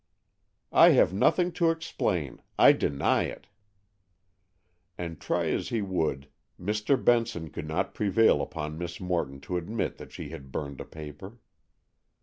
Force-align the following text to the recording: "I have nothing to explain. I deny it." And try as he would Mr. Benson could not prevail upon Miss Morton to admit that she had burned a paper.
"I 0.71 0.89
have 0.97 1.13
nothing 1.13 1.51
to 1.51 1.69
explain. 1.69 2.41
I 2.57 2.71
deny 2.71 3.25
it." 3.25 3.45
And 4.97 5.21
try 5.21 5.45
as 5.49 5.69
he 5.69 5.83
would 5.83 6.27
Mr. 6.59 6.97
Benson 6.97 7.51
could 7.51 7.67
not 7.67 7.93
prevail 7.93 8.41
upon 8.41 8.79
Miss 8.79 8.99
Morton 8.99 9.39
to 9.41 9.57
admit 9.57 9.97
that 9.99 10.11
she 10.11 10.29
had 10.29 10.51
burned 10.51 10.81
a 10.81 10.85
paper. 10.85 11.37